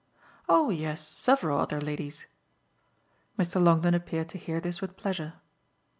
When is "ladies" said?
1.79-2.25